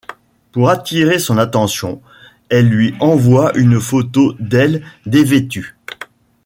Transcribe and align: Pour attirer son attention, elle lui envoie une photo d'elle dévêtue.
Pour 0.51 0.71
attirer 0.71 1.19
son 1.19 1.37
attention, 1.37 2.01
elle 2.49 2.67
lui 2.67 2.95
envoie 2.99 3.53
une 3.55 3.79
photo 3.79 4.33
d'elle 4.39 4.83
dévêtue. 5.05 5.77